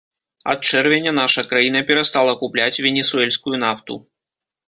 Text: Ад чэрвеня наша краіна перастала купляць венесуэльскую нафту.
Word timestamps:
Ад 0.53 0.59
чэрвеня 0.69 1.11
наша 1.17 1.41
краіна 1.51 1.79
перастала 1.91 2.33
купляць 2.41 2.81
венесуэльскую 2.87 3.55
нафту. 3.65 4.01